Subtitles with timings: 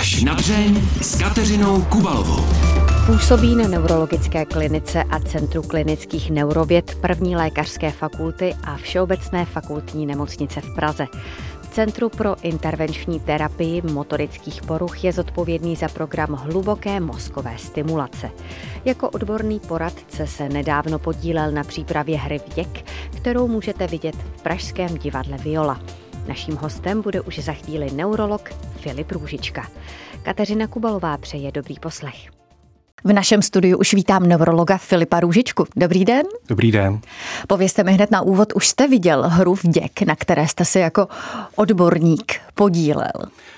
[0.00, 2.44] Až na dřeň s Kateřinou Kubalovou.
[3.06, 10.60] Působí na neurologické klinice a Centru klinických neurověd první lékařské fakulty a Všeobecné fakultní nemocnice
[10.60, 11.06] v Praze.
[11.62, 18.30] V Centru pro intervenční terapii motorických poruch je zodpovědný za program hluboké mozkové stimulace.
[18.84, 22.84] Jako odborný poradce se nedávno podílel na přípravě hry Vděk,
[23.16, 25.80] kterou můžete vidět v Pražském divadle Viola.
[26.30, 29.66] Naším hostem bude už za chvíli neurolog Filip Růžička.
[30.22, 32.30] Kateřina Kubalová přeje dobrý poslech.
[33.04, 35.64] V našem studiu už vítám neurologa Filipa Růžičku.
[35.76, 36.26] Dobrý den.
[36.48, 37.00] Dobrý den.
[37.48, 40.80] Povězte mi hned na úvod, už jste viděl hru v děk, na které jste se
[40.80, 41.08] jako
[41.56, 43.12] odborník podílel.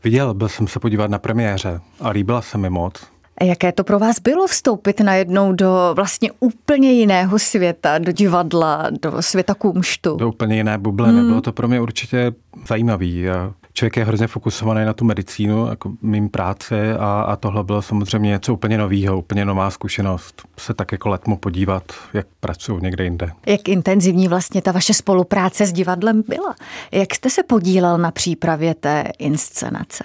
[0.04, 3.11] Viděl, byl jsem se podívat na premiéře a líbila se mi moc.
[3.42, 9.22] Jaké to pro vás bylo vstoupit najednou do vlastně úplně jiného světa, do divadla, do
[9.22, 10.16] světa kumštu?
[10.16, 11.18] Do úplně jiné bubliny.
[11.18, 11.28] Hmm.
[11.28, 12.32] Bylo to pro mě určitě
[12.68, 13.24] zajímavý.
[13.72, 18.28] Člověk je hrozně fokusovaný na tu medicínu, jako mým práci a, a tohle bylo samozřejmě
[18.28, 20.42] něco úplně nového, úplně nová zkušenost.
[20.58, 21.82] Se tak jako letmo podívat,
[22.14, 23.30] jak pracuji někde jinde.
[23.46, 26.54] Jak intenzivní vlastně ta vaše spolupráce s divadlem byla?
[26.92, 30.04] Jak jste se podílel na přípravě té inscenace?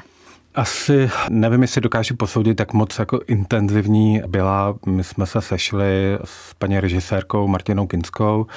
[0.57, 4.75] Asi nevím, jestli dokážu posoudit, jak moc jako intenzivní byla.
[4.85, 8.47] My jsme se sešli s paní režisérkou Martinou Kinskou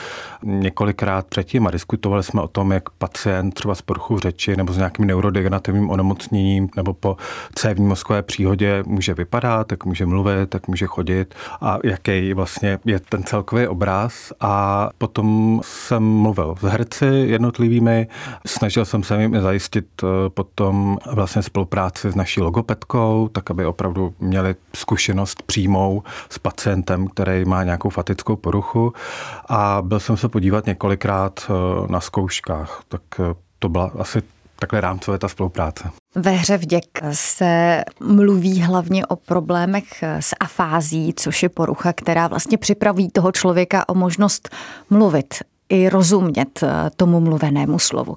[0.42, 4.76] několikrát předtím a diskutovali jsme o tom, jak pacient třeba z poruchu řeči nebo s
[4.76, 7.16] nějakým neurodegenerativním onemocněním nebo po
[7.54, 13.00] cévní mozkové příhodě může vypadat, jak může mluvit, jak může chodit a jaký vlastně je
[13.00, 14.32] ten celkový obraz.
[14.40, 18.08] A potom jsem mluvil s herci jednotlivými,
[18.46, 23.66] snažil jsem se jim zajistit eh, potom vlastně spolupráci spolupráci s naší logopedkou, tak aby
[23.66, 28.92] opravdu měli zkušenost přímou s pacientem, který má nějakou fatickou poruchu.
[29.48, 31.52] A byl jsem se podívat několikrát eh,
[31.92, 34.22] na zkouškách, tak eh, to byla asi
[34.58, 35.90] takhle rámcové ta spolupráce.
[36.14, 42.58] Ve hře vděk se mluví hlavně o problémech s afází, což je porucha, která vlastně
[42.58, 44.48] připraví toho člověka o možnost
[44.90, 45.34] mluvit
[45.68, 48.16] i rozumět eh, tomu mluvenému slovu.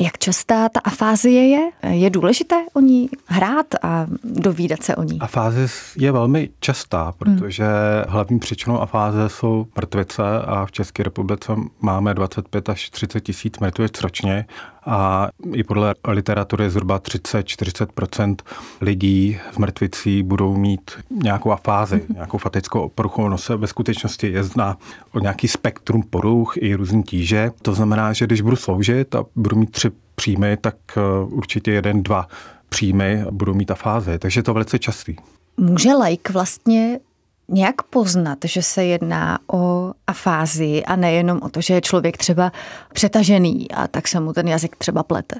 [0.00, 1.70] Jak častá ta afázie je?
[1.90, 5.18] Je důležité o ní hrát a dovídat se o ní?
[5.20, 8.04] Afázie je velmi častá, protože hmm.
[8.12, 14.00] hlavní příčinou afáze jsou mrtvice a v České republice máme 25 až 30 tisíc mrtvic
[14.00, 14.46] ročně
[14.86, 18.36] a i podle literatury zhruba 30-40%
[18.80, 22.14] lidí z mrtvicí budou mít nějakou afázi, mm-hmm.
[22.14, 23.22] nějakou fatickou poruchu.
[23.22, 24.76] Ono se ve skutečnosti jedná
[25.12, 27.50] o nějaký spektrum poruch i různý tíže.
[27.62, 32.02] To znamená, že když budu sloužit a budu mít tři příjmy, tak eh, určitě jeden,
[32.02, 32.28] dva
[32.68, 34.18] příjmy budou mít afázi.
[34.18, 35.16] Takže je to velice častý.
[35.56, 36.98] Může like vlastně
[37.50, 42.52] nějak poznat, že se jedná o afázii a nejenom o to, že je člověk třeba
[42.92, 45.36] přetažený a tak se mu ten jazyk třeba plete?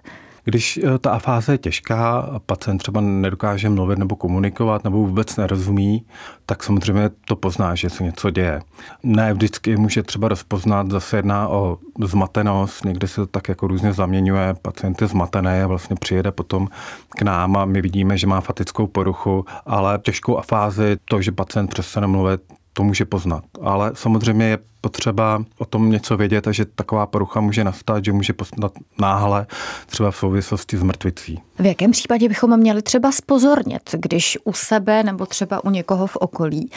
[0.50, 6.04] Když eh, ta afáze je těžká pacient třeba nedokáže mluvit nebo komunikovat nebo vůbec nerozumí,
[6.46, 8.60] tak samozřejmě to pozná, že se něco děje.
[9.02, 13.92] Ne vždycky může třeba rozpoznat, zase jedná o zmatenost, někdy se to tak jako různě
[13.92, 16.68] zaměňuje, pacient je zmatený a vlastně přijede potom
[17.08, 21.70] k nám a my vidíme, že má fatickou poruchu, ale těžkou afázi, to, že pacient
[21.70, 22.40] přestane mluvit,
[22.72, 23.44] to může poznat.
[23.62, 28.32] Ale samozřejmě je potřeba o tom něco vědět že taková porucha může nastat, že může
[28.32, 29.46] poznat náhle,
[29.86, 31.40] třeba v souvislosti s mrtvicí.
[31.58, 36.16] V jakém případě bychom měli třeba spozornit, když u sebe nebo třeba u někoho v
[36.16, 36.70] okolí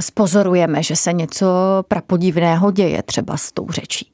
[0.00, 1.46] spozorujeme, že se něco
[1.88, 4.11] prapodivného děje třeba s tou řečí?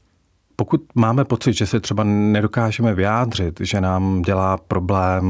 [0.61, 5.25] Pokud máme pocit, že se třeba nedokážeme vyjádřit, že nám dělá problém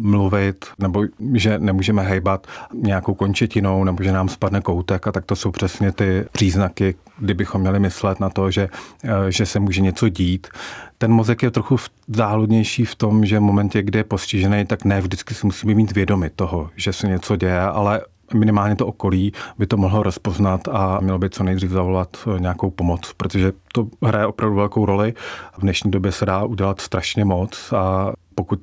[0.00, 1.04] mluvit, nebo
[1.34, 5.92] že nemůžeme hejbat nějakou končetinou, nebo že nám spadne koutek, a tak to jsou přesně
[5.92, 8.68] ty příznaky, kdybychom měli myslet na to, že,
[9.04, 10.46] eh, že se může něco dít.
[10.98, 11.76] Ten mozek je trochu
[12.08, 15.92] záhodnější v tom, že v momentě, kdy je postižený, tak ne vždycky si musíme mít
[15.92, 18.00] vědomi toho, že se něco děje, ale
[18.34, 22.70] minimálně to okolí by to mohlo rozpoznat a mělo by co nejdřív zavolat eh, nějakou
[22.70, 25.14] pomoc, protože to hraje opravdu velkou roli.
[25.58, 28.60] V dnešní době se dá udělat strašně moc a pokud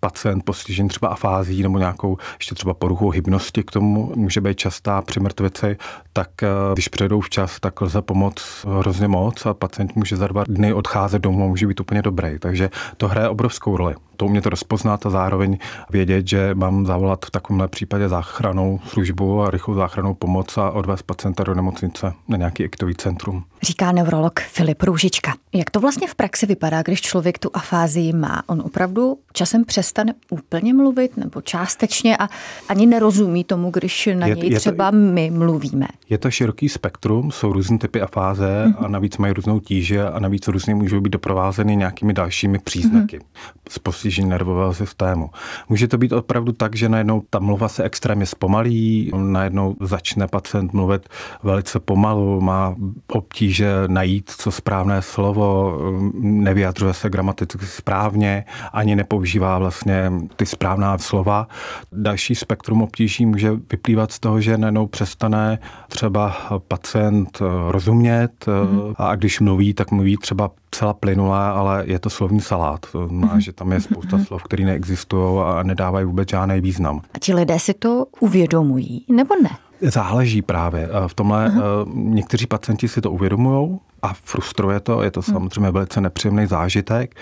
[0.00, 5.02] pacient postižen třeba afází nebo nějakou ještě třeba poruchou hybnosti k tomu může být častá
[5.02, 5.76] při mrtvici,
[6.12, 10.44] tak eh, když přijdou včas, tak lze pomoct hrozně moc a pacient může za dva
[10.44, 12.38] dny odcházet domů a může být úplně dobrý.
[12.38, 13.94] Takže to hraje obrovskou roli.
[14.16, 15.58] To umět rozpoznat a zároveň
[15.90, 21.02] vědět, že mám zavolat v takovémhle případě záchranou službu a rychlou záchranou pomoc a odvést
[21.02, 23.44] pacienta do nemocnice na nějaký ektový centrum.
[23.62, 25.34] Říká neurolog Filip Růžička.
[25.52, 28.42] Jak to vlastně v praxi vypadá, když člověk tu afázii má?
[28.46, 32.28] On opravdu čas časem přestane úplně mluvit nebo částečně a
[32.68, 35.86] ani nerozumí tomu, když na je, něj je třeba to, my mluvíme?
[36.08, 38.84] Je to široký spektrum, jsou různé typy afáze mm-hmm.
[38.84, 43.70] a navíc mají různou tíži a navíc různě můžou být doprovázeny nějakými dalšími příznaky mm-hmm.
[43.70, 45.30] z postižení nervového systému.
[45.68, 50.72] Může to být opravdu tak, že najednou ta mluva se extrémně zpomalí, najednou začne pacient
[50.72, 51.08] mluvit
[51.42, 52.74] velice pomalu, má
[53.12, 55.78] obtíže najít co správné slovo,
[56.20, 61.48] nevyjadřuje se gramaticky správně, ani nepoužívá vlastně ty správná slova.
[61.92, 65.58] Další spektrum obtíží může vyplývat z toho, že najednou přestane
[65.88, 66.36] třeba
[66.68, 68.94] pacient rozumět mm-hmm.
[68.98, 72.86] a když mluví, tak mluví třeba celá plynulé, ale je to slovní salát.
[72.92, 73.38] To znamená, mm-hmm.
[73.38, 74.24] že tam je spousta mm-hmm.
[74.26, 77.00] slov, které neexistují a nedávají vůbec žádný význam.
[77.14, 79.50] A ti lidé si to uvědomují, nebo ne?
[79.80, 80.88] Záleží právě.
[81.06, 81.94] V tomhle uh-huh.
[81.94, 85.32] někteří pacienti si to uvědomují a frustruje to, je to mhm.
[85.32, 87.14] samozřejmě velice nepříjemný zážitek,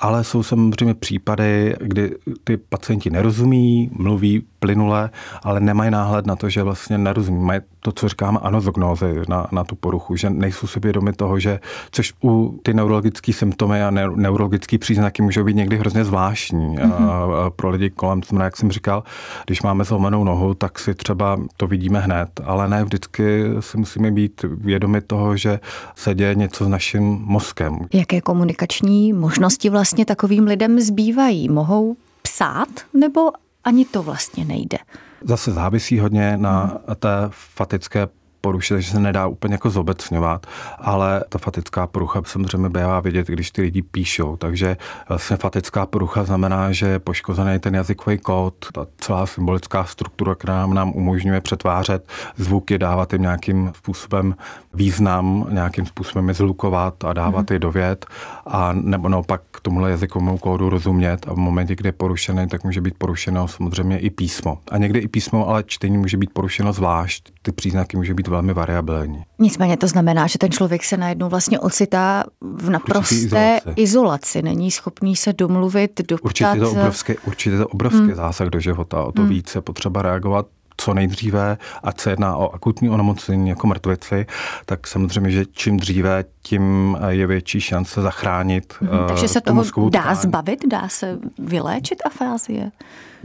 [0.00, 5.10] ale jsou samozřejmě případy, kdy ty pacienti nerozumí, mluví plynule,
[5.42, 7.44] ale nemají náhled na to, že vlastně nerozumí.
[7.44, 11.60] Mají to, co říkáme anozognózy na, na tu poruchu, že nejsou si vědomi toho, že
[11.90, 17.10] což u ty neurologické symptomy a neurologické příznaky můžou být někdy hrozně zvláštní mm-hmm.
[17.10, 18.22] a, a pro lidi kolem.
[18.22, 19.02] Znamená, jak jsem říkal,
[19.46, 24.10] když máme zlomenou nohu, tak si třeba to vidíme hned, ale ne vždycky si musíme
[24.10, 25.60] být vědomi toho, že
[25.96, 27.78] se děje něco s naším mozkem.
[27.92, 31.48] Jaké komunikační možnosti vlastně takovým lidem zbývají?
[31.48, 33.30] Mohou psát nebo
[33.64, 34.78] ani to vlastně nejde?
[35.24, 38.08] Zase závisí hodně na té fatické
[38.46, 40.46] poruše, takže se nedá úplně jako zobecňovat,
[40.78, 44.36] ale ta fatická porucha samozřejmě bývá vidět, když ty lidi píšou.
[44.36, 44.76] Takže
[45.08, 50.66] vlastně fatická porucha znamená, že je poškozený ten jazykový kód, ta celá symbolická struktura, která
[50.66, 54.34] nám umožňuje přetvářet zvuky, dávat jim nějakým způsobem
[54.74, 57.54] význam, nějakým způsobem je zlukovat a dávat mm.
[57.54, 58.06] je do věd,
[58.46, 62.64] a nebo naopak k tomuhle jazykovému kódu rozumět a v momentě, kdy je porušený, tak
[62.64, 64.58] může být porušeno samozřejmě i písmo.
[64.70, 67.32] A někdy i písmo, ale čtení může být porušeno zvlášť.
[67.42, 69.22] Ty příznaky může být velmi variabilní.
[69.38, 73.60] Nicméně to znamená, že ten člověk se najednou vlastně ocitá v naprosté izolaci.
[73.76, 74.42] izolaci.
[74.42, 76.24] Není schopný se domluvit, doptat.
[76.24, 78.14] Určitě to obrovský, určitě to obrovský hmm.
[78.14, 79.04] zásah do života.
[79.04, 79.30] O to hmm.
[79.30, 80.46] více potřeba reagovat
[80.76, 84.26] co nejdříve, ať se jedná o akutní onemocnění jako mrtvici,
[84.66, 88.74] tak samozřejmě, že čím dříve, tím je větší šance zachránit.
[88.80, 90.18] Hmm, takže se toho dá tkání.
[90.20, 92.70] zbavit, dá se vyléčit afázie?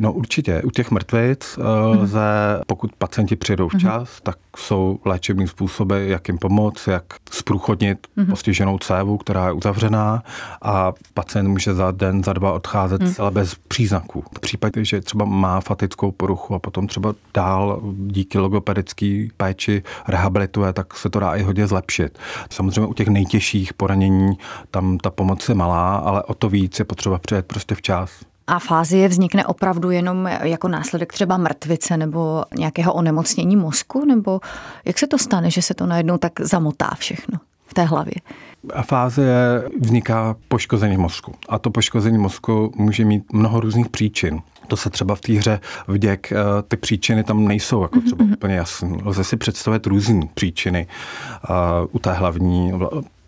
[0.01, 0.61] No určitě.
[0.61, 1.65] U těch mrtvic mm.
[2.01, 2.21] lze,
[2.67, 4.19] pokud pacienti přijdou včas, mm.
[4.23, 8.25] tak jsou léčební způsoby, jak jim pomoct, jak zprůchodnit mm.
[8.25, 10.23] postiženou cévu, která je uzavřená
[10.61, 14.23] a pacient může za den, za dva odcházet celé bez příznaků.
[14.37, 20.73] V případě, že třeba má fatickou poruchu a potom třeba dál díky logopedické péči rehabilituje,
[20.73, 22.19] tak se to dá i hodně zlepšit.
[22.49, 24.37] Samozřejmě u těch nejtěžších poranění
[24.71, 28.30] tam ta pomoc je malá, ale o to víc je potřeba přijet prostě včas.
[28.47, 34.05] A fázie vznikne opravdu jenom jako následek třeba mrtvice nebo nějakého onemocnění mozku?
[34.05, 34.39] Nebo
[34.85, 38.13] jak se to stane, že se to najednou tak zamotá všechno v té hlavě?
[38.73, 39.23] A fáze
[39.79, 41.35] vzniká poškození mozku.
[41.49, 44.41] A to poškození mozku může mít mnoho různých příčin.
[44.67, 46.35] To se třeba v té hře vděk, eh,
[46.67, 48.33] ty příčiny tam nejsou jako třeba mm-hmm.
[48.33, 48.97] úplně jasné.
[49.03, 50.87] Lze si představit různé příčiny
[51.49, 51.55] uh,
[51.91, 52.73] u té hlavní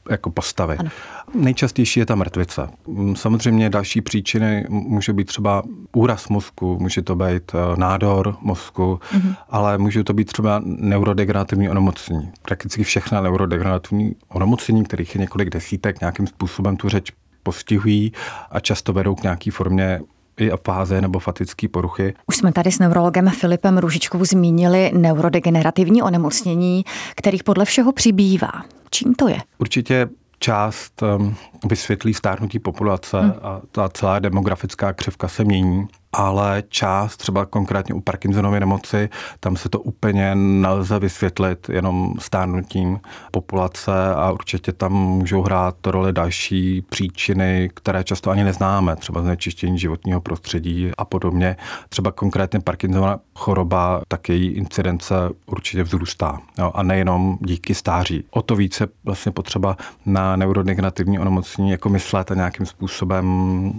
[0.10, 0.78] jako postavy.
[0.78, 0.90] Ano.
[1.34, 2.70] Nejčastější je ta mrtvice.
[3.14, 5.64] Samozřejmě další příčiny může být třeba
[5.96, 9.36] úraz mozku, může to být eh, nádor mozku, mm-hmm.
[9.50, 12.32] ale může to být třeba neurodegenerativní onemocnění.
[12.42, 17.12] Prakticky všechna neurodegenerativní onemocnění, kterých je několik desítek, nějakým způsobem tu řeč
[17.44, 18.12] postihují
[18.52, 20.00] a často vedou k nějaké formě
[20.38, 22.14] i afáze nebo fatické poruchy.
[22.26, 26.84] Už jsme tady s neurologem Filipem Růžičkou zmínili neurodegenerativní onemocnění,
[27.16, 28.52] kterých podle všeho přibývá.
[28.90, 29.38] Čím to je?
[29.58, 31.36] Určitě část um,
[31.70, 33.34] vysvětlí stárnutí populace hmm.
[33.42, 39.58] a ta celá demografická křivka se mění ale část, třeba konkrétně u Parkinsonovy nemoci, tam
[39.58, 43.00] se to úplně nelze vysvětlit jenom stárnutím
[43.32, 49.80] populace a určitě tam můžou hrát roli další příčiny, které často ani neznáme, třeba znečištění
[49.80, 51.56] životního prostředí a podobně.
[51.90, 55.16] Třeba konkrétně Parkinsonova choroba, tak její incidence
[55.46, 56.40] určitě vzrůstá.
[56.58, 58.24] Jo, a nejenom díky stáří.
[58.30, 63.26] O to více vlastně potřeba na neurodegenerativní onemocnění jako myslet a nějakým způsobem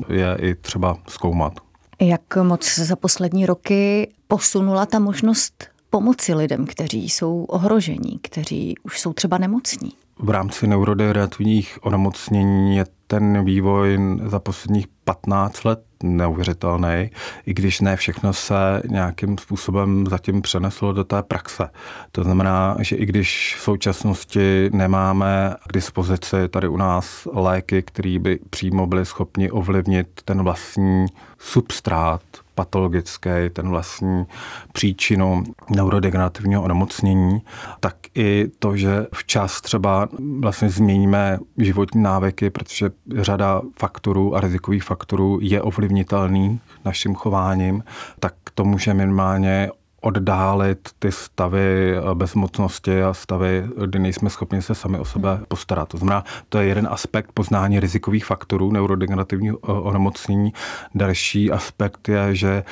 [0.09, 1.64] je i třeba zkoumat.
[2.01, 9.01] Jak moc za poslední roky posunula ta možnost pomoci lidem, kteří jsou ohrožení, kteří už
[9.01, 9.93] jsou třeba nemocní?
[10.19, 17.11] V rámci neurodegenerativních onemocnění je ten vývoj za posledních 15 let neuvěřitelný,
[17.47, 21.71] i když ne všechno se nějakým způsobem zatím přeneslo do té praxe.
[22.13, 28.19] To znamená, že i když v současnosti nemáme k dispozici tady u nás léky, které
[28.19, 31.07] by přímo byly schopni ovlivnit ten vlastní
[31.39, 32.23] substrát
[32.55, 34.27] patologický, ten vlastní
[34.73, 35.45] příčinu
[35.77, 37.43] neurodegenerativního onemocnění,
[37.81, 40.09] tak i to, že včas třeba
[40.41, 47.85] vlastně změníme životní návyky, protože řada faktorů a rizikových faktorů je ovlivnitelný naším chováním,
[48.21, 49.71] tak to může minimálně
[50.05, 55.89] oddálit ty stavy bezmocnosti a stavy, kdy nejsme schopni se sami o sebe postarat.
[55.89, 60.53] To znamená, to je jeden aspekt poznání rizikových faktorů neurodegenerativního onemocnění.
[60.95, 62.65] Další aspekt je, že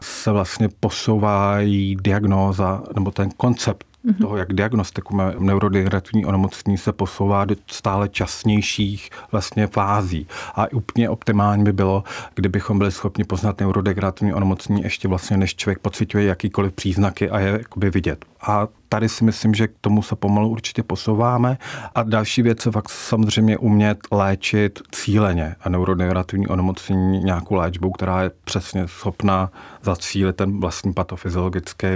[0.00, 4.20] se vlastně posouvají diagnóza nebo ten koncept mm-hmm.
[4.20, 10.26] toho, jak diagnostikujeme neurodegenerativní onemocnění, se posouvá do stále časnějších vlastně fází.
[10.54, 15.78] A úplně optimální by bylo, kdybychom byli schopni poznat neurodegenerativní onemocnění ještě vlastně, než člověk
[15.78, 18.24] pocituje jakýkoliv příznaky a je jakoby vidět.
[18.46, 21.58] A tady si myslím, že k tomu se pomalu určitě posouváme.
[21.94, 28.22] A další věc je fakt samozřejmě umět léčit cíleně a neurodegenerativní onemocnění nějakou léčbou, která
[28.22, 29.50] je přesně schopna
[29.82, 31.86] zacílit ten vlastní patofyziologický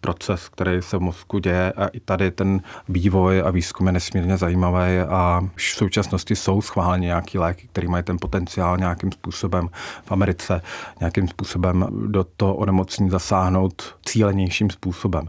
[0.00, 4.36] proces, který se v mozku děje a i tady ten vývoj a výzkum je nesmírně
[4.36, 9.68] zajímavý a v současnosti jsou schváleni nějaký léky, které mají ten potenciál nějakým způsobem
[10.04, 10.62] v Americe,
[11.00, 15.28] nějakým způsobem do toho onemocnění zasáhnout cílenějším způsobem.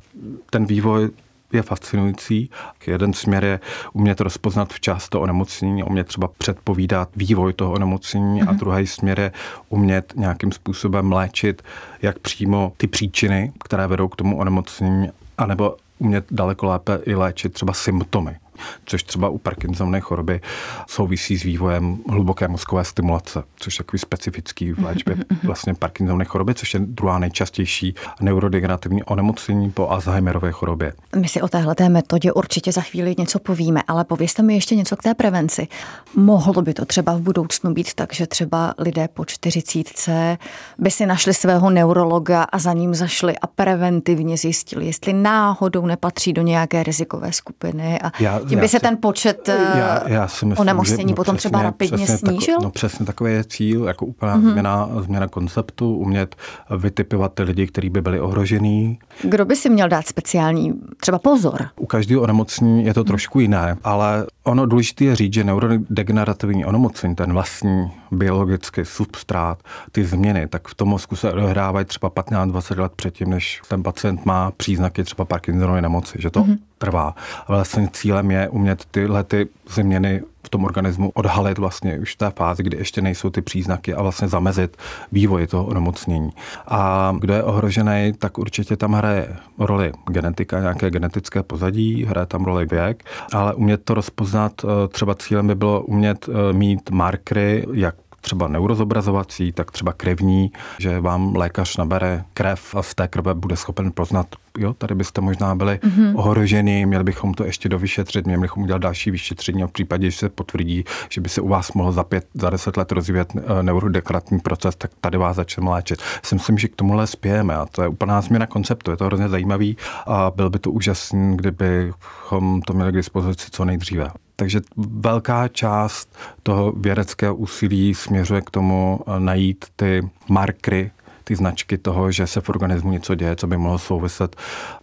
[0.49, 1.09] Ten vývoj
[1.53, 2.49] je fascinující.
[2.87, 3.59] Jeden směr je
[3.93, 8.49] umět rozpoznat včas to onemocnění, umět třeba předpovídat vývoj toho onemocnění mm-hmm.
[8.49, 8.59] a mhm.
[8.59, 9.31] druhý směr je
[9.69, 11.61] umět nějakým způsobem léčit
[12.01, 17.53] jak přímo ty příčiny, které vedou k tomu onemocnění, anebo umět daleko lépe i léčit
[17.53, 18.37] třeba symptomy
[18.85, 20.41] což třeba u Parkinsonovy choroby
[20.87, 26.53] souvisí s vývojem hluboké mozkové stimulace, což je takový specifický v léčbě vlastně Parkinsonovy choroby,
[26.53, 30.93] což je druhá nejčastější neurodegenerativní onemocnění po Alzheimerově chorobě.
[31.15, 34.95] My si o téhle metodě určitě za chvíli něco povíme, ale povězte mi ještě něco
[34.95, 35.67] k té prevenci.
[36.15, 40.37] Mohlo by to třeba v budoucnu být tak, že třeba lidé po čtyřicítce
[40.77, 46.33] by si našli svého neurologa a za ním zašli a preventivně zjistili, jestli náhodou nepatří
[46.33, 50.61] do nějaké rizikové skupiny a já, tím by se ten počet já, já si myslím,
[50.61, 52.55] onemocnění že, no, potom přesně, třeba rapidně přesně snížil?
[52.55, 54.51] Tak, no přesně takový je cíl, jako úplná mm-hmm.
[54.51, 56.35] změna, změna konceptu, umět
[56.77, 58.99] vytipovat ty lidi, kteří by byli ohrožený.
[59.23, 61.67] Kdo by si měl dát speciální třeba pozor?
[61.79, 67.15] U každého onemocnění je to trošku jiné, ale ono důležité je říct, že neurodegenerativní onemocnění,
[67.15, 72.91] ten vlastní biologický substrát, ty změny, tak v tom mozku se odehrávají třeba 15-20 let
[72.95, 76.57] předtím, než ten pacient má příznaky třeba Parkinsonovy nemoci, že to mm-hmm.
[76.77, 77.15] trvá.
[77.47, 80.21] A vlastně cílem je umět tyhle ty změny
[80.51, 84.27] tom organismu odhalit vlastně už v té fázi, kdy ještě nejsou ty příznaky a vlastně
[84.27, 84.77] zamezit
[85.11, 86.29] vývoji toho onemocnění.
[86.67, 92.45] A kdo je ohrožený, tak určitě tam hraje roli genetika, nějaké genetické pozadí, hraje tam
[92.45, 93.03] roli věk,
[93.33, 98.47] ale umět to rozpoznat, eh, třeba cílem by bylo umět eh, mít markery, jak třeba
[98.47, 103.91] neurozobrazovací, tak třeba krevní, že vám lékař nabere krev a z té krve bude schopen
[103.93, 106.11] poznat, jo, tady byste možná byli mm-hmm.
[106.15, 110.17] ohroženi, měli bychom to ještě dovyšetřit, měli bychom udělat další vyšetření a v případě, že
[110.17, 113.63] se potvrdí, že by se u vás mohl za pět, za deset let rozvíjet eh,
[113.63, 116.01] neurodekratní proces, tak tady vás začneme léčit.
[116.23, 119.29] Si myslím, že k tomuhle spějeme a to je úplná změna konceptu, je to hrozně
[119.29, 124.11] zajímavý a byl by to úžasný, kdybychom to měli k dispozici co nejdříve.
[124.41, 130.91] Takže velká část toho vědeckého úsilí směřuje k tomu eh, najít ty markry,
[131.23, 134.35] ty značky toho, že se v organismu něco děje, co by mohlo souviset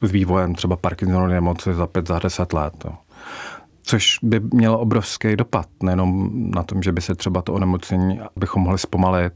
[0.02, 2.86] s vývojem třeba Parkinsonovy nemoci za 5, za 10 let.
[3.82, 8.62] Což by mělo obrovský dopad, nejenom na tom, že by se třeba to onemocnění bychom
[8.62, 9.32] mohli zpomalit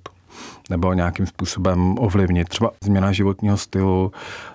[0.70, 2.48] nebo nějakým způsobem ovlivnit.
[2.48, 4.12] Třeba změna životního stylu,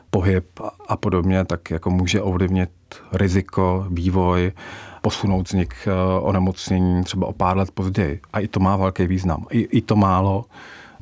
[0.09, 0.45] pohyb
[0.87, 2.69] a podobně, tak jako může ovlivnit
[3.13, 4.51] riziko, vývoj
[5.07, 8.19] posunout vznik eh, onemocnění třeba o pár let později.
[8.33, 9.45] A i to má velký význam.
[9.49, 10.45] I, i to málo,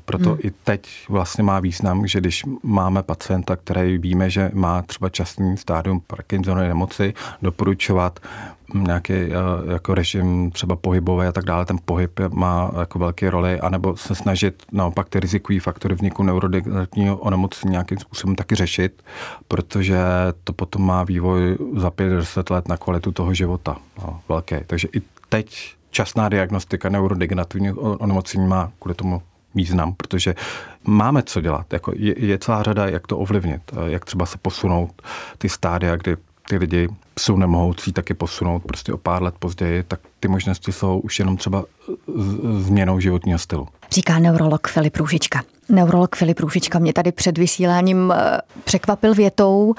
[0.05, 0.39] proto hmm.
[0.43, 5.57] i teď vlastně má význam, že když máme pacienta, který víme, že má třeba časný
[5.57, 8.19] stádium Parkinsonovy nemoci, doporučovat
[8.73, 9.31] nějaký eh,
[9.73, 14.15] jako režim třeba pohybový a tak dále, ten pohyb má jako velké roli, anebo se
[14.15, 19.03] snažit naopak ty rizikové faktory vzniku neurodegenerativního onemocnění nějakým způsobem taky řešit,
[19.47, 19.97] protože
[20.43, 24.55] to potom má vývoj za 5-10 let na kvalitu toho života no, velký.
[24.67, 29.21] Takže i teď časná diagnostika neurodegenerativního onemocnění má kvůli tomu
[29.55, 30.35] význam, protože
[30.83, 31.73] máme co dělat.
[31.73, 35.01] Jako je, je celá řada, jak to ovlivnit, jak třeba se posunout
[35.37, 36.17] ty stádia, kdy
[36.49, 40.99] ty lidi jsou nemohoucí taky posunout prostě o pár let později, tak ty možnosti jsou
[40.99, 41.63] už jenom třeba
[42.59, 43.67] změnou životního stylu.
[43.91, 45.43] Říká neurolog Filip Růžička.
[45.69, 49.73] Neurolog Filip Růžička mě tady před vysíláním eh, překvapil větou,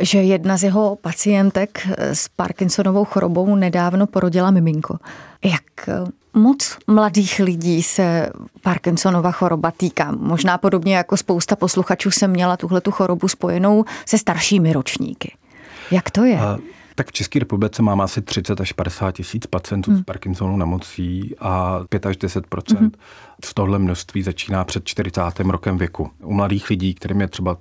[0.00, 4.98] že jedna z jeho pacientek s Parkinsonovou chorobou nedávno porodila miminko.
[5.44, 5.92] Jak eh,
[6.34, 8.30] moc mladých lidí se
[8.62, 10.12] Parkinsonova choroba týká?
[10.18, 15.32] Možná podobně jako spousta posluchačů jsem měla tuhle tu chorobu spojenou se staršími ročníky.
[15.92, 16.38] Jak to je?
[16.38, 16.58] A...
[16.94, 20.00] Tak v České republice máme asi 30 až 50 tisíc pacientů hmm.
[20.00, 22.44] s Parkinsonovou nemocí a 5 až 10
[22.78, 22.90] hmm.
[23.44, 25.20] v tohle množství začíná před 40.
[25.40, 26.10] rokem věku.
[26.22, 27.56] U mladých lidí, kterým je třeba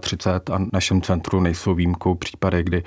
[0.00, 2.82] 35 a našem centru nejsou výjimkou případy, kdy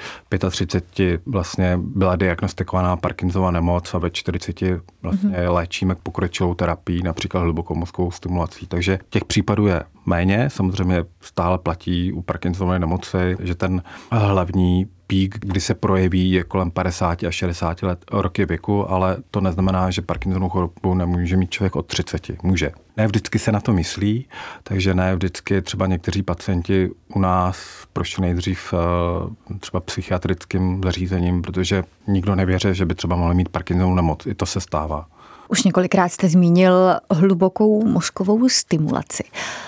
[0.49, 4.61] 35 vlastně byla diagnostikovaná Parkinsonova nemoc a ve 40
[5.01, 5.53] vlastně mm-hmm.
[5.53, 8.67] léčíme pokročilou terapii, například hlubokou mozkovou stimulací.
[8.67, 15.39] Takže těch případů je méně, samozřejmě stále platí u Parkinsonovy nemoci, že ten hlavní pík,
[15.39, 20.01] kdy se projeví, je kolem 50 až 60 let roky věku, ale to neznamená, že
[20.01, 22.43] Parkinsonovu chorobu nemůže mít člověk od 30.
[22.43, 22.71] Může.
[22.97, 24.27] Ne vždycky se na to myslí,
[24.63, 27.57] takže ne vždycky třeba někteří pacienti u nás
[27.93, 33.95] prošli nejdřív eh, třeba psychiatrickým zařízením, protože nikdo nevěří, že by třeba mohli mít Parkinsonovu
[33.95, 34.25] nemoc.
[34.25, 35.07] I to se stává.
[35.51, 36.73] Už několikrát jste zmínil
[37.11, 39.23] hlubokou mozkovou stimulaci.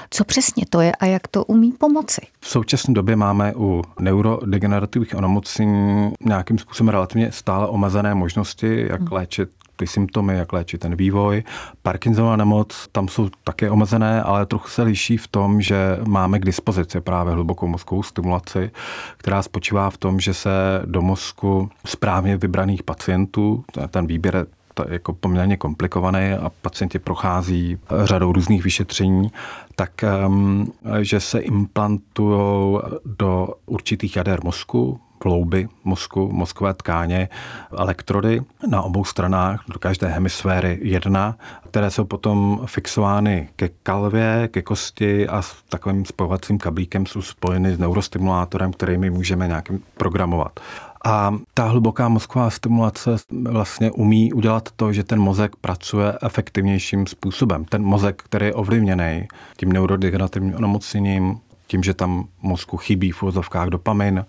[0.09, 2.21] Co přesně to je a jak to umí pomoci?
[2.39, 9.09] V současné době máme u neurodegenerativních onemocnění nějakým způsobem relativně stále omezené možnosti, jak hmm.
[9.11, 11.43] léčit ty symptomy, jak léčit ten vývoj.
[11.81, 16.45] Parkinsonova nemoc, tam jsou také omezené, ale trochu se liší v tom, že máme k
[16.45, 18.71] dispozici právě hlubokou mozkovou stimulaci,
[19.17, 20.49] která spočívá v tom, že se
[20.85, 24.45] do mozku správně vybraných pacientů, ten výběr
[24.87, 29.31] je jako poměrně komplikovaný a pacienti prochází řadou různých vyšetření,
[29.75, 29.91] tak
[30.27, 37.29] um, že se implantují do určitých jader mozku, klouby mozku, mozkové tkáně,
[37.77, 41.37] elektrody na obou stranách, do každé hemisféry jedna,
[41.69, 47.75] které jsou potom fixovány ke kalvě, ke kosti a s takovým spojovacím kablíkem jsou spojeny
[47.75, 50.59] s neurostimulátorem, který my můžeme nějakým programovat.
[51.03, 57.65] A ta hluboká mozková stimulace vlastně umí udělat to, že ten mozek pracuje efektivnějším způsobem.
[57.65, 63.67] Ten mozek, který je ovlivněný tím neurodegenerativním onemocněním, tím, že tam mozku chybí v úvozovkách
[63.67, 64.25] dopamin,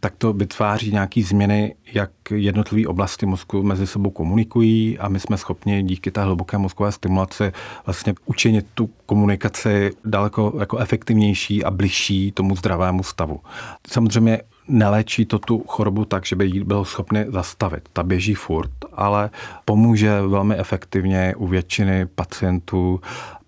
[0.00, 5.36] tak to vytváří nějaké změny, jak jednotlivé oblasti mozku mezi sebou komunikují a my jsme
[5.36, 7.52] schopni díky té hluboké mozkové stimulaci
[7.86, 13.40] vlastně učinit tu komunikaci daleko jako efektivnější a bližší tomu zdravému stavu.
[13.88, 14.40] Samozřejmě
[14.72, 17.88] neléčí to tu chorobu tak, že by jí byl schopný zastavit.
[17.92, 19.30] Ta běží furt, ale
[19.64, 23.00] pomůže velmi efektivně u většiny pacientů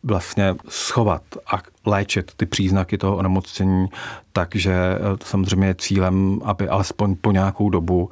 [0.03, 1.23] vlastně schovat
[1.87, 3.87] léčit ty příznaky toho onemocnění,
[4.33, 8.11] takže eh, samozřejmě je cílem, aby alespoň po nějakou dobu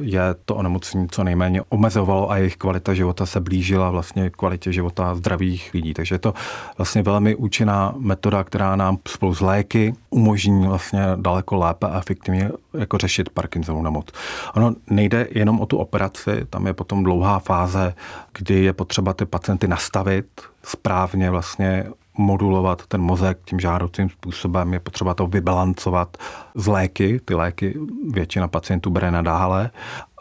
[0.00, 5.14] je to onemocnění co nejméně omezovalo a jejich kvalita života se blížila vlastně kvalitě života
[5.14, 5.94] zdravých lidí.
[5.94, 6.34] Takže je to
[6.78, 12.50] vlastně velmi účinná metoda, která nám spolu s léky umožní vlastně daleko lépe a efektivně
[12.78, 14.06] jako řešit Parkinsonovu nemoc.
[14.54, 17.94] Ono nejde jenom o tu operaci, tam je potom dlouhá fáze,
[18.38, 20.26] kdy je potřeba ty pacienty nastavit,
[20.62, 21.84] správně vlastně
[22.18, 26.16] modulovat ten mozek tím žádoucím způsobem, je potřeba to vybalancovat
[26.54, 27.78] z léky, ty léky
[28.10, 29.70] většina pacientů bere nadále,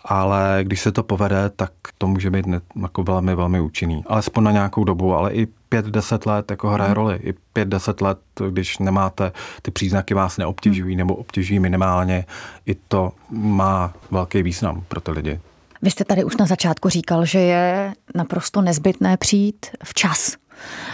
[0.06, 2.46] ale když se to povede, tak to může být
[2.82, 4.04] jako velmi, velmi účinný.
[4.08, 7.16] Alespoň na nějakou dobu, ale i 5-10 let jako hraje roli.
[7.16, 12.26] I 5-10 let, když nemáte, ty příznaky vás neobtěžují nebo obtěžují minimálně,
[12.66, 15.40] i to má velký význam pro ty lidi.
[15.82, 20.41] Vy jste tady už na začátku říkal, že je naprosto nezbytné přijít včas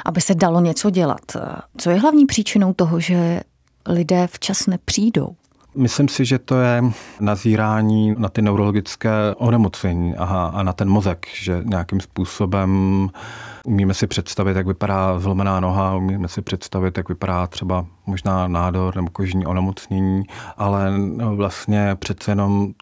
[0.06, 1.22] aby se dalo něco dělat.
[1.78, 3.42] Co je hlavní příčinou toho, že
[3.88, 5.36] lidé včas nepřijdou?
[5.76, 6.84] Myslím si, že to je
[7.20, 12.70] nazírání na ty neurologické onemocnění aha, a na ten mozek, že nějakým způsobem
[13.66, 18.96] umíme si představit, jak vypadá zlomená noha, umíme si představit, jak vypadá třeba možná nádor
[18.96, 20.24] nebo kožní onemocnění,
[20.58, 20.94] ale
[21.36, 22.74] vlastně přece jenom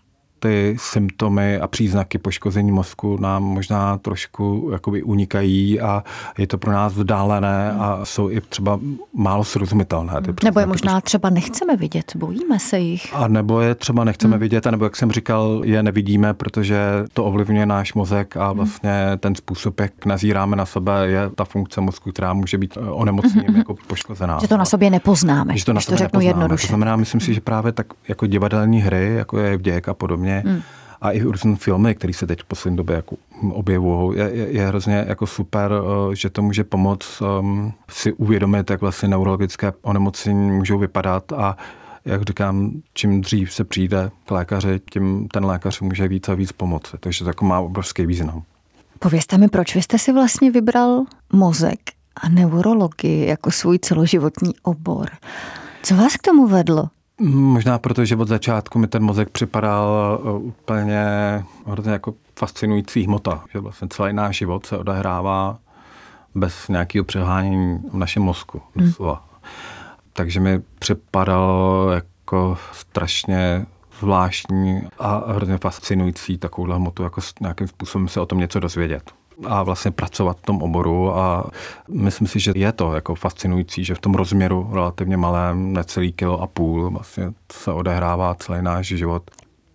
[0.46, 6.04] ty symptomy a příznaky poškození mozku nám možná trošku jakoby unikají a
[6.38, 8.80] je to pro nás vzdálené a jsou i třeba
[9.14, 10.14] málo srozumitelné.
[10.22, 13.14] Ty nebo je možná třeba nechceme vidět, bojíme se jich.
[13.14, 14.42] A nebo je třeba nechceme hmm.
[14.42, 16.78] vidět, nebo jak jsem říkal, je nevidíme, protože
[17.14, 18.58] to ovlivňuje náš mozek a hmm.
[18.58, 19.18] vlastně hmm.
[19.18, 23.50] ten způsob, jak nazíráme na sebe, je ta funkce mozku, která může být eh, onemocněním
[23.50, 23.58] hmm.
[23.58, 24.38] jako poškozená.
[24.42, 26.30] Že to na sobě nepoznáme, že to, na sobě to řeknu nepoznáme.
[26.30, 26.68] jednoduše.
[26.68, 30.35] To znamená, myslím si, že právě tak jako divadelní hry, jako je vděk a podobně,
[30.46, 30.62] Hmm.
[31.02, 33.16] A i různé filmy, které se teď v poslední době jako
[33.52, 38.70] objevují, je, je, je hrozně jako super, eh, že to může pomoct um, si uvědomit,
[38.70, 41.58] jak vlastně neurologické onemocnění můžou vypadat a
[42.06, 46.52] jak říkám, čím dřív se přijde k lékaři, tím ten lékař může víc a víc
[46.52, 46.98] pomoci.
[47.00, 48.44] Takže to jako má obrovský význam.
[49.00, 51.80] Povězte mi, proč vy jste si vlastně vybral mozek
[52.22, 55.10] a neurologii jako svůj celoživotní obor.
[55.84, 56.90] Co vás k tomu vedlo?
[57.22, 61.06] Možná proto, že od začátku mi ten mozek připadal uh, úplně
[61.66, 65.58] hrozně jako fascinující hmota, že vlastně celý náš život se odehrává
[66.36, 68.62] bez nějakého přehánění v našem mozku.
[68.76, 68.94] Hmm.
[70.14, 73.66] Takže mi připadalo jako strašně
[74.00, 79.12] zvláštní a hrozně fascinující takovouhle hmotu, jako nějakým způsobem se o tom něco dozvědět
[79.44, 81.50] a vlastně pracovat v tom oboru a
[81.90, 86.42] myslím si, že je to jako fascinující, že v tom rozměru relativně malém, necelý kilo
[86.42, 89.24] a půl, vlastně se odehrává celý náš život.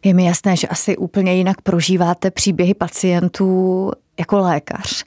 [0.04, 5.04] Je mi jasné, že asi úplně jinak prožíváte příběhy pacientů jako lékař.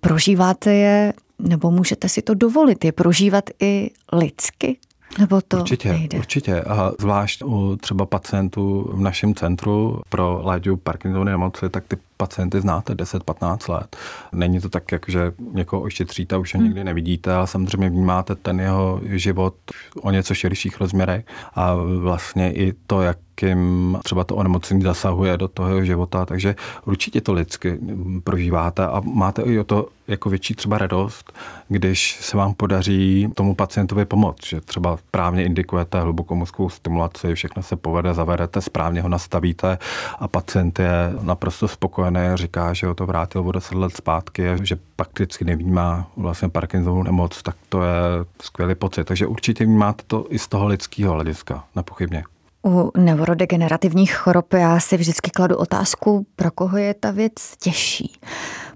[0.00, 4.78] Prožíváte je, nebo můžete si to dovolit, je prožívat i lidsky?
[5.18, 6.18] Nebo to určitě, nejde?
[6.18, 6.60] Určitě.
[6.62, 12.60] A zvlášť u třeba pacientů v našem centru pro léčbu Parkinsonovy nemoci, tak ty pacienty
[12.60, 13.96] znáte 10-15 let.
[14.32, 16.66] Není to tak, jak že někoho ošetříte a už ho hmm.
[16.66, 19.54] nikdy nevidíte, ale samozřejmě vnímáte ten jeho život
[20.02, 21.24] o něco širších rozměrech
[21.54, 27.20] a vlastně i to, jak jakým třeba to onemocnění zasahuje do toho života, takže určitě
[27.20, 27.78] to lidsky
[28.24, 31.32] prožíváte a máte i o to jako větší třeba radost,
[31.68, 37.62] když se vám podaří tomu pacientovi pomoct, že třeba správně indikujete hlubokou mozkovou stimulaci, všechno
[37.62, 39.78] se povede, zavedete, správně ho nastavíte
[40.18, 44.78] a pacient je naprosto spokojený, říká, že ho to vrátil o 10 let zpátky, že
[44.96, 48.00] prakticky nevnímá vlastně Parkinsonovu nemoc, tak to je
[48.42, 49.04] skvělý pocit.
[49.04, 52.24] Takže určitě vnímáte to i z toho lidského hlediska, nepochybně.
[52.66, 58.12] U neurodegenerativních chorob já si vždycky kladu otázku, pro koho je ta věc těžší.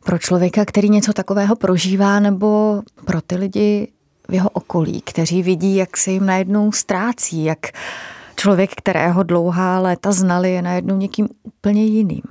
[0.04, 3.88] Pro člověka, který něco takového prožívá, nebo pro ty lidi
[4.28, 7.58] v jeho okolí, kteří vidí, jak se jim najednou ztrácí, jak
[8.36, 12.22] člověk, kterého dlouhá léta znali, je najednou někým úplně jiným.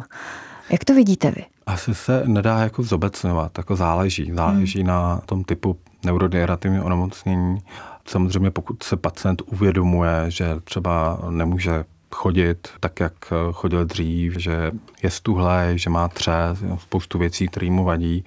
[0.71, 1.45] Jak to vidíte vy?
[1.65, 4.32] Asi se nedá jako zobecňovat, jako záleží.
[4.36, 4.88] Záleží hmm.
[4.88, 7.58] na tom typu neurodegenerativního onemocnění
[8.10, 13.13] Samozřejmě pokud se pacient uvědomuje, že třeba nemůže chodit tak, jak
[13.51, 14.71] chodil dřív, že
[15.03, 18.25] je stuhlej, že má třes, spoustu věcí, které mu vadí,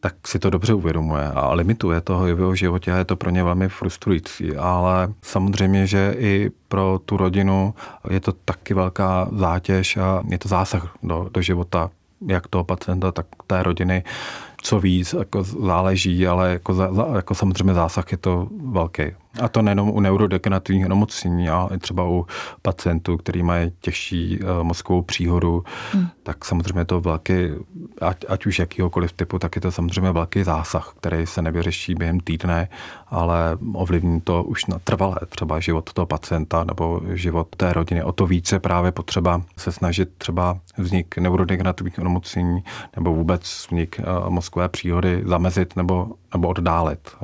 [0.00, 3.44] tak si to dobře uvědomuje a limituje toho jeho životě a je to pro ně
[3.44, 4.56] velmi frustrující.
[4.56, 7.74] Ale samozřejmě, že i pro tu rodinu
[8.10, 11.90] je to taky velká zátěž a je to zásah do, do života
[12.26, 14.04] jak toho pacienta, tak té rodiny
[14.62, 19.02] co víc, jako záleží, ale jako, za, jako samozřejmě zásah je to velký.
[19.42, 22.26] A to nejenom u neurodegenerativních nemocnění, ale i třeba u
[22.62, 26.08] pacientů, kteří mají těžší uh, mozkovou příhodu, hmm.
[26.22, 27.32] tak samozřejmě to velký,
[28.00, 32.20] ať, ať už jakýhokoliv typu, tak je to samozřejmě velký zásah, který se nevyřeší během
[32.20, 32.68] týdne,
[33.06, 38.02] ale ovlivní to už na trvalé třeba život toho pacienta nebo život té rodiny.
[38.02, 42.64] O to více právě potřeba se snažit třeba vznik neurodegenerativních nemocnění
[42.96, 47.16] nebo vůbec vznik uh, mozkové příhody zamezit nebo, nebo oddálit.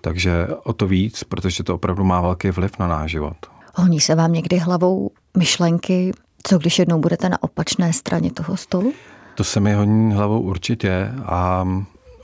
[0.00, 3.36] Takže o to víc, protože to opravdu má velký vliv na náš život.
[3.74, 6.12] Honí se vám někdy hlavou myšlenky,
[6.42, 8.92] co když jednou budete na opačné straně toho stolu?
[9.34, 11.64] To se mi honí hlavou určitě a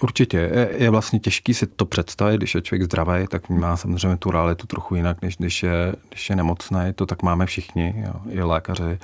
[0.02, 0.68] Určitě.
[0.76, 4.66] Je vlastně těžký si to představit, když je člověk zdravý, tak má samozřejmě tu realitu
[4.66, 6.80] trochu jinak, než když je, když je nemocný.
[6.94, 8.98] To tak máme všichni, jo, i lékaři.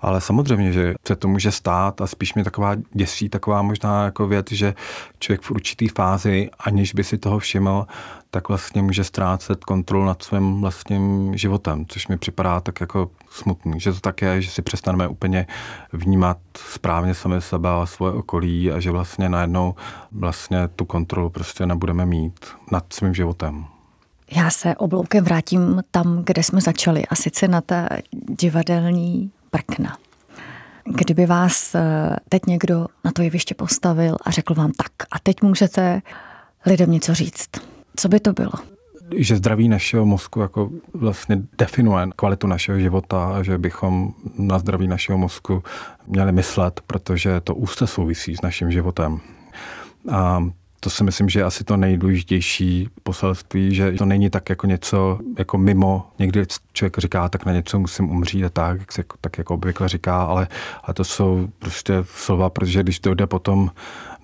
[0.00, 4.26] Ale samozřejmě, že se to může stát a spíš mi taková děsí taková možná jako
[4.26, 4.74] věc, že
[5.18, 7.86] člověk v určitý fázi, aniž by si toho všiml,
[8.34, 13.80] tak vlastně může ztrácet kontrolu nad svým vlastním životem, což mi připadá tak jako smutný,
[13.80, 15.46] že to tak je, že si přestaneme úplně
[15.92, 19.74] vnímat správně sami sebe a svoje okolí a že vlastně najednou
[20.12, 23.64] vlastně tu kontrolu prostě nebudeme mít nad svým životem.
[24.30, 27.88] Já se obloukem vrátím tam, kde jsme začali, a sice na ta
[28.40, 29.96] divadelní prkna.
[30.84, 35.42] Kdyby vás eh, teď někdo na to jeviště postavil a řekl vám tak, a teď
[35.42, 36.02] můžete
[36.66, 37.48] lidem něco říct,
[37.96, 38.52] co by to bylo?
[39.16, 44.88] že zdraví našeho mozku jako vlastně definuje kvalitu našeho života a že bychom na zdraví
[44.88, 45.62] našeho mozku
[46.06, 49.20] měli myslet, protože to úzce souvisí s naším životem.
[50.10, 50.44] A
[50.80, 55.18] to si myslím, že je asi to nejdůležitější poselství, že to není tak jako něco
[55.38, 56.06] jako mimo.
[56.18, 59.88] Někdy člověk říká, tak na něco musím umřít a tak, jak se tak jako obvykle
[59.88, 60.48] říká, ale,
[60.82, 63.70] ale to jsou prostě slova, protože když dojde potom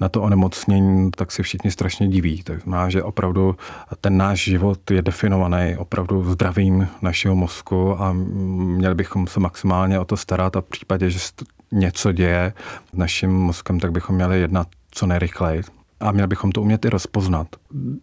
[0.00, 2.42] na to onemocnění, tak si všichni strašně diví.
[2.42, 3.56] Tak znamená, že opravdu
[4.00, 10.04] ten náš život je definovaný opravdu zdravím našeho mozku a měli bychom se maximálně o
[10.04, 11.32] to starat a v případě, že se
[11.72, 12.52] něco děje
[12.94, 15.62] s naším mozkem, tak bychom měli jednat co nejrychleji.
[16.00, 17.46] A měli bychom to umět i rozpoznat.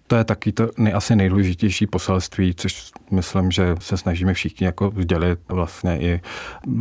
[0.08, 4.92] To je taky to nej, asi nejdůležitější poselství, což myslím, že se snažíme všichni jako
[4.98, 6.22] sdělit vlastně i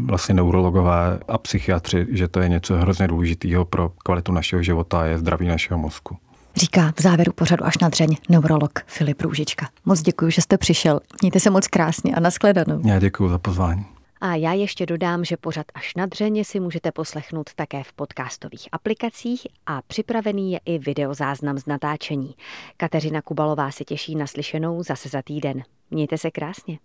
[0.05, 5.05] vlastně neurologové a psychiatři, že to je něco hrozně důležitého pro kvalitu našeho života a
[5.05, 6.17] je zdraví našeho mozku.
[6.57, 9.69] Říká v závěru pořadu až na dřeň neurolog Filip Růžička.
[9.85, 11.01] Moc děkuji, že jste přišel.
[11.23, 12.81] Mějte se moc krásně a nashledanou.
[12.85, 13.94] Já děkuji za pozvání.
[14.25, 18.69] A já ještě dodám, že pořad až na dřeně si můžete poslechnout také v podcastových
[18.73, 22.35] aplikacích a připravený je i videozáznam z natáčení.
[22.77, 25.63] Kateřina Kubalová se těší na slyšenou zase za týden.
[25.91, 26.79] Mějte se krásně.